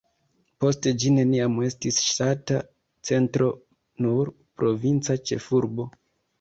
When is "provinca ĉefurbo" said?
4.41-5.91